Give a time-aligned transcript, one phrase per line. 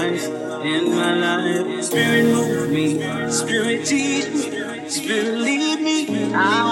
[0.00, 1.84] in my life.
[1.84, 6.32] Spirit move me, spirit teach me, spirit lead me.
[6.34, 6.71] I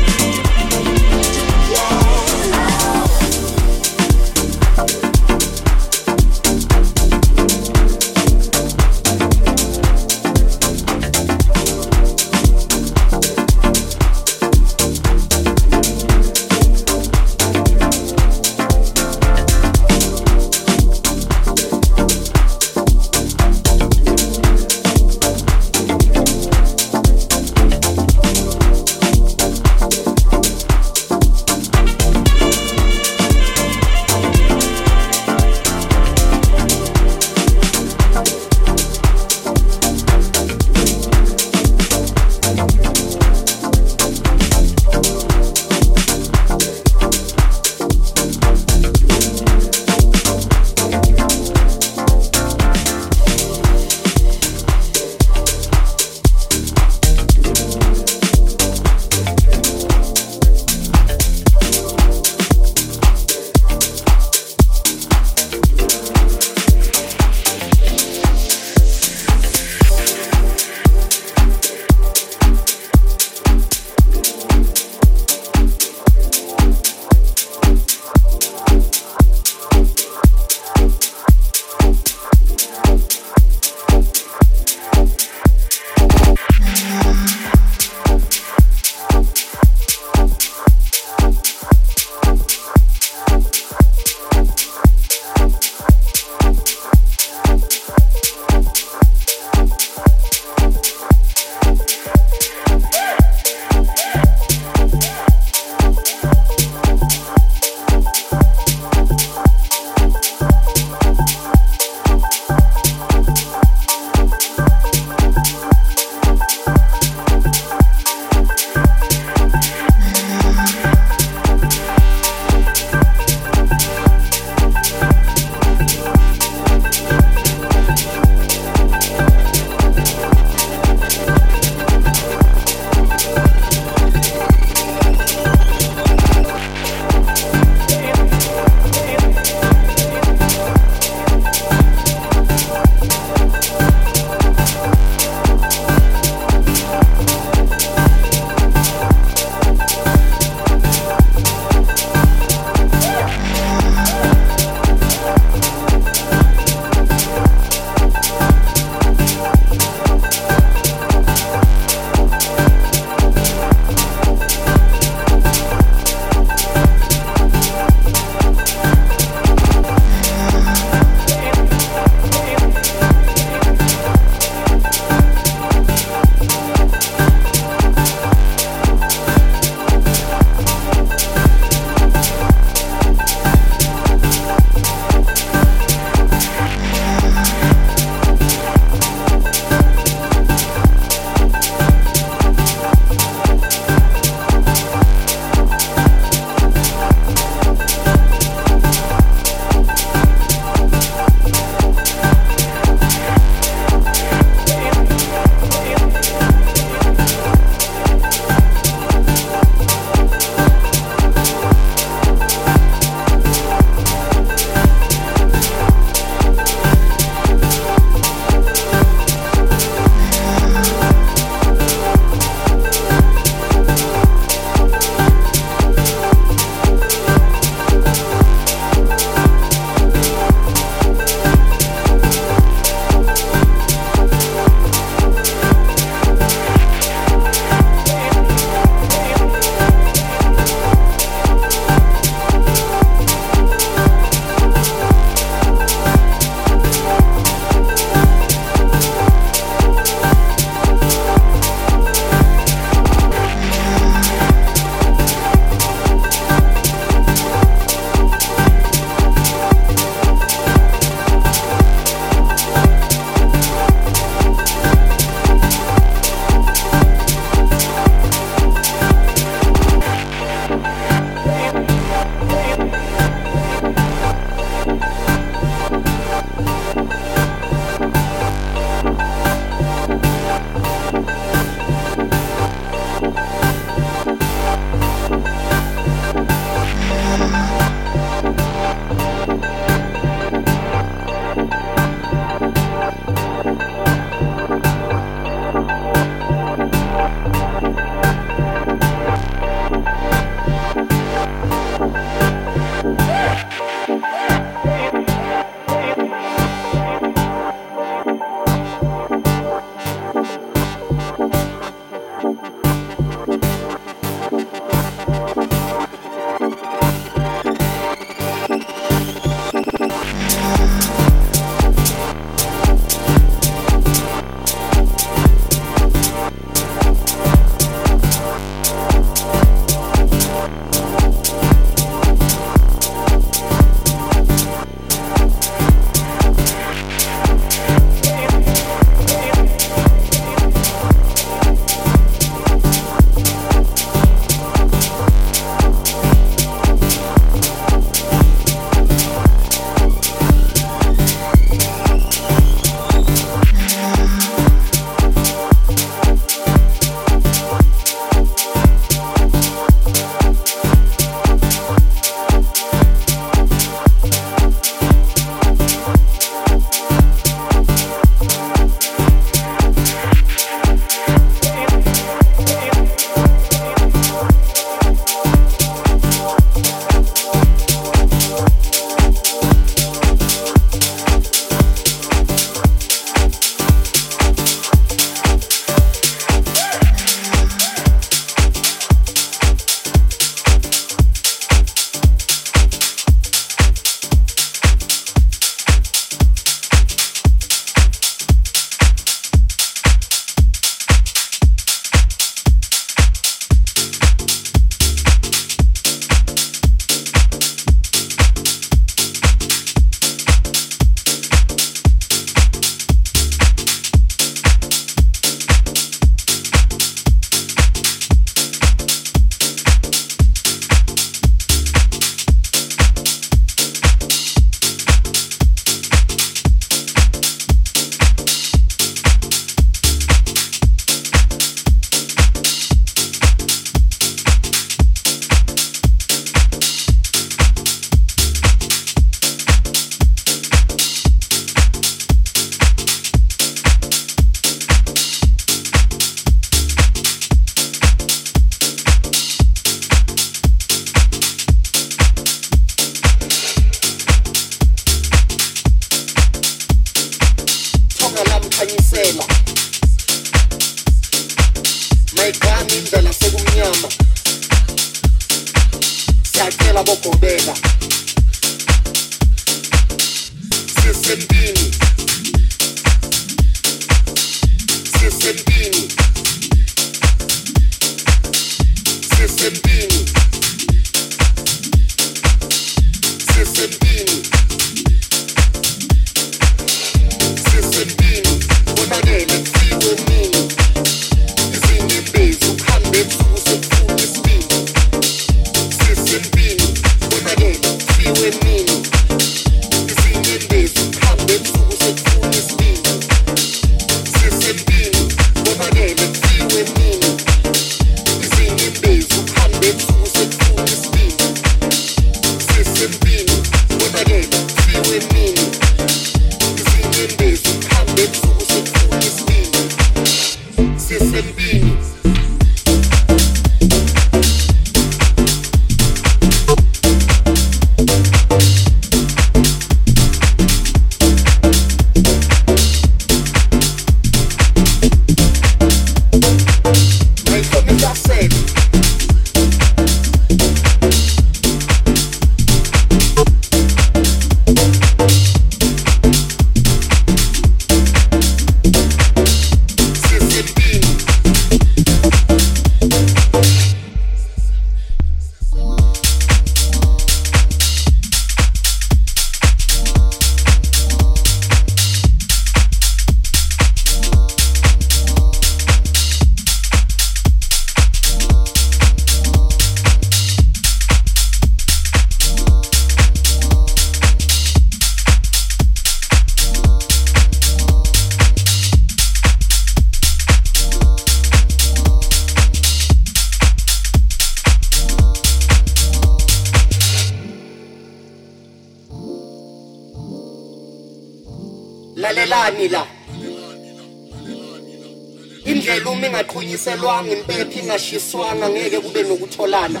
[597.88, 600.00] ingashiswanga ngeke kube nokutholana.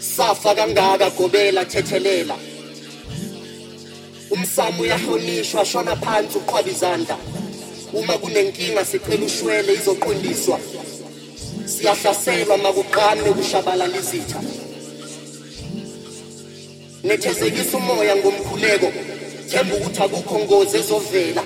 [0.00, 2.36] Safa kangaka gobela thethelela.
[4.30, 7.16] Umsamo uyahlonishwa shona phansi uqhwala izandla.
[7.92, 10.58] Uma kunenkinga sicela ushwele izoqondiswa.
[11.66, 14.40] Siyahlaselwa makuqame kushabalala izitha.
[17.04, 18.92] Nethezekisa umoya ngomkhuleko
[19.48, 21.42] themba ukuthi akukho ngozi ezovela.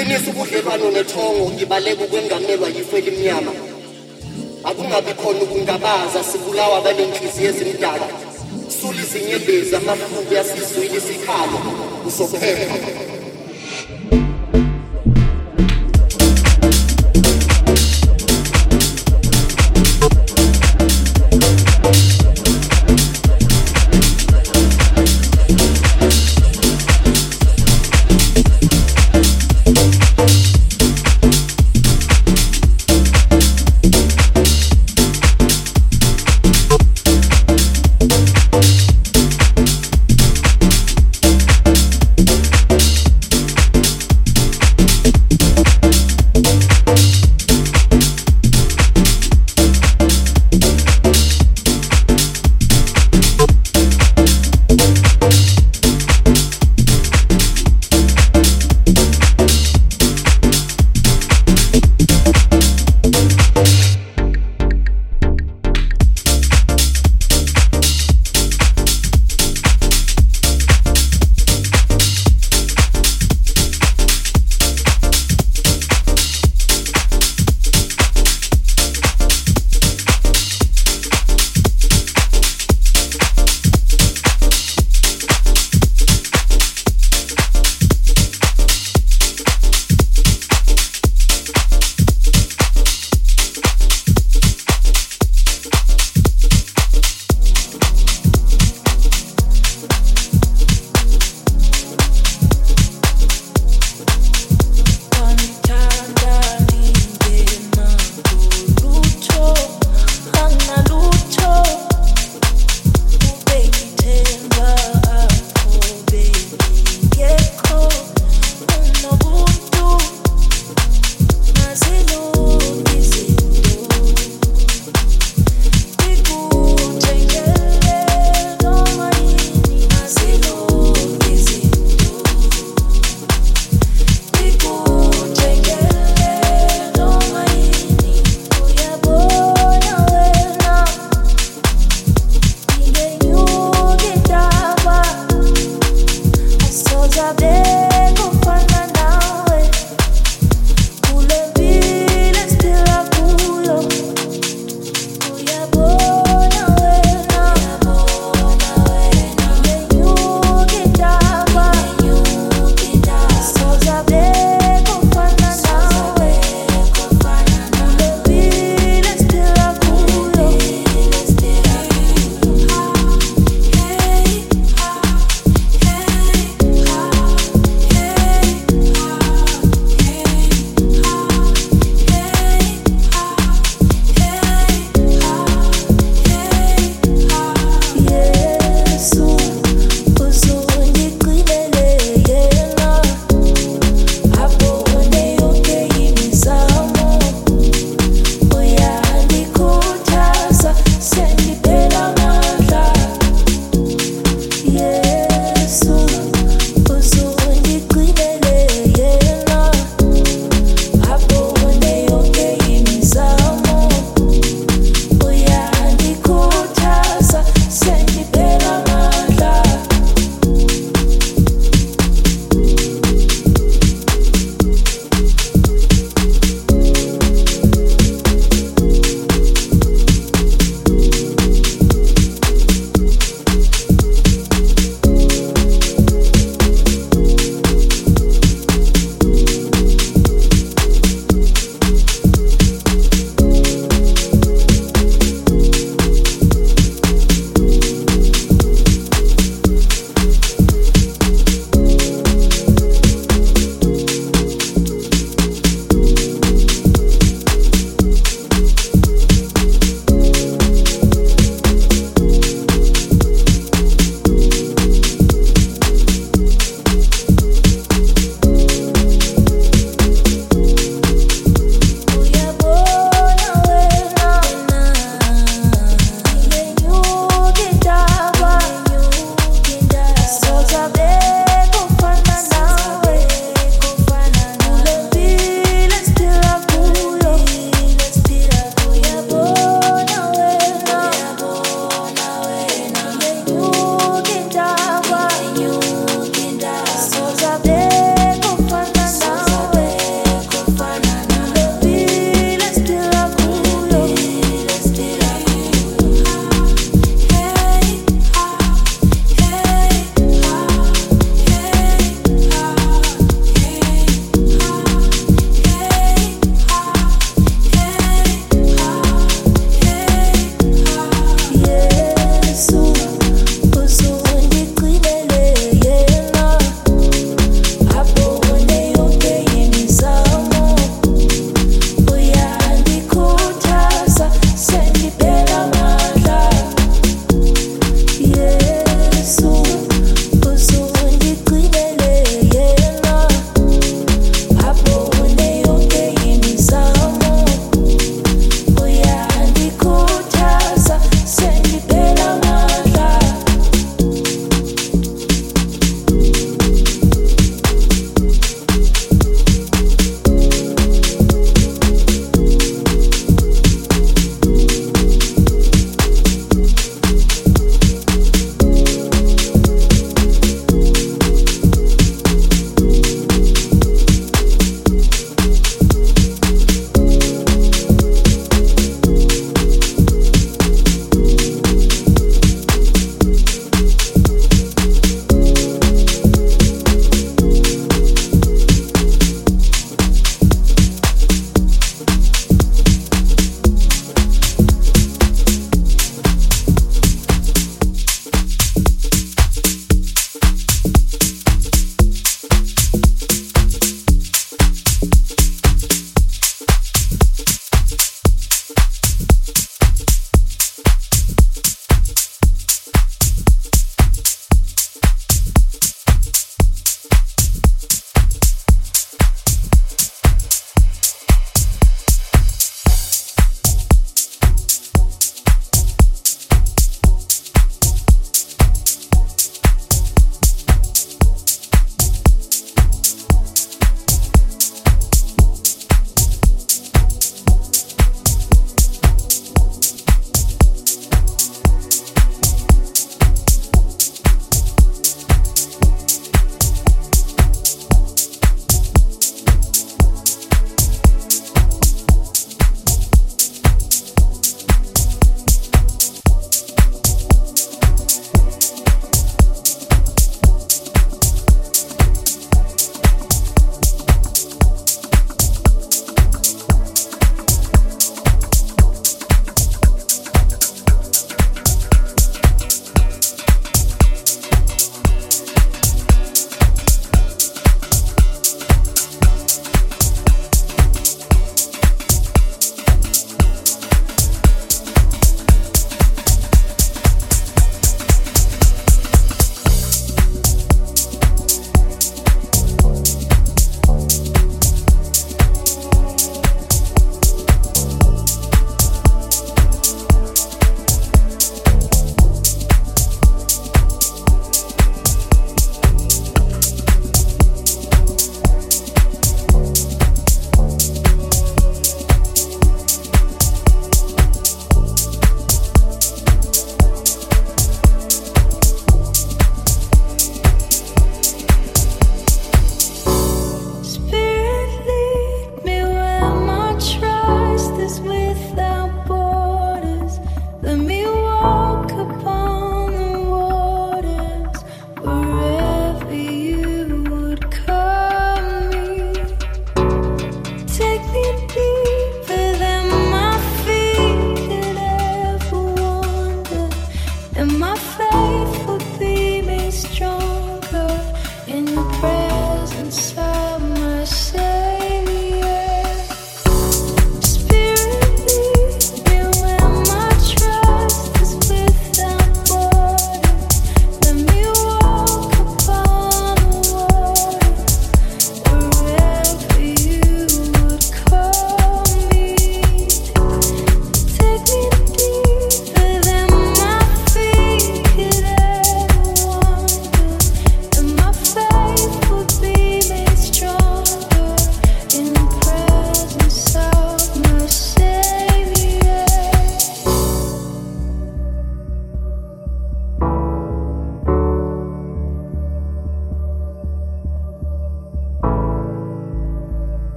[0.00, 3.52] Qinisa ubudlelwano nethongo ngibaleka ukwengamelwa yifo elimnyama.
[4.68, 8.06] Akungabi khona ukungabaza sibulawa balenhliziyo ezimdaka.
[8.76, 11.58] Sula izinyembezi amahluku yasizwile isikhalo
[12.08, 13.19] usophepha.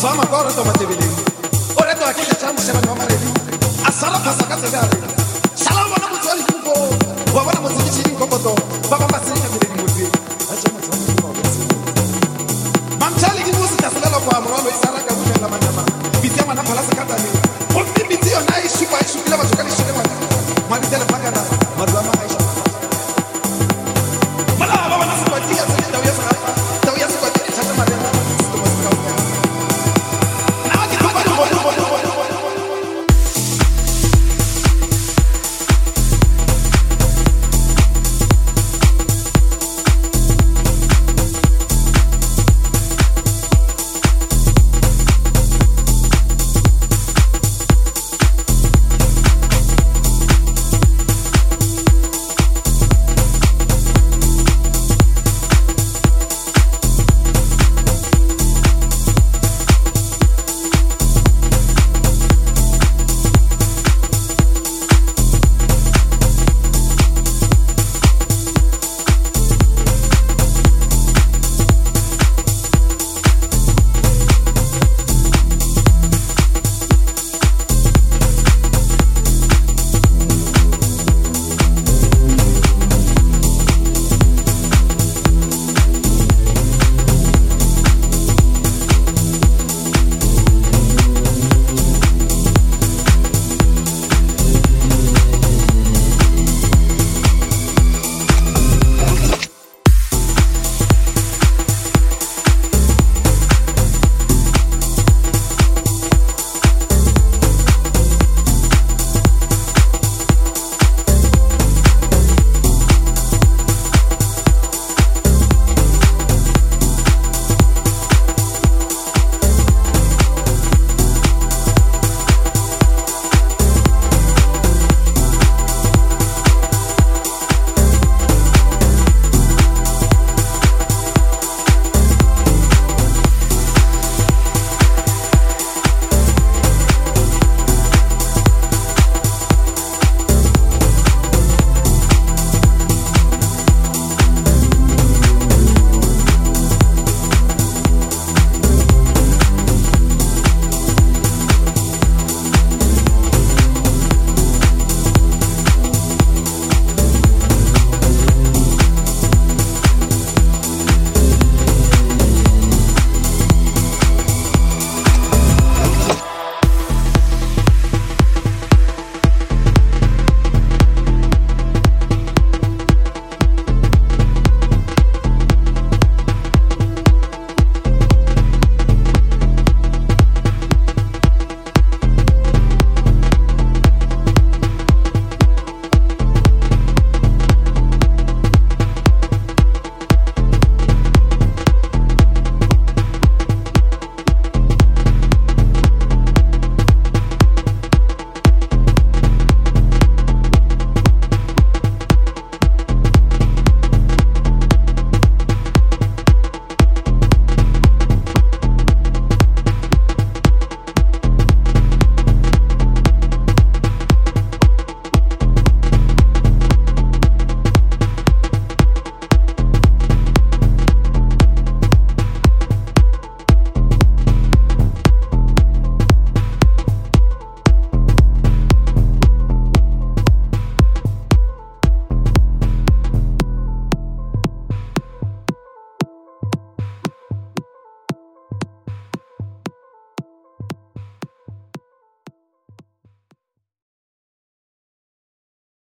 [0.00, 1.12] Sama agora toma te bilin.
[1.76, 3.28] Ore to akile chamu sema no mare bi.
[3.88, 4.96] Asala pasaka se gari.
[5.54, 6.72] Salamu na mutwali kuko.
[7.36, 8.54] Wabana mutwali chini kokoto.
[8.90, 9.06] Baba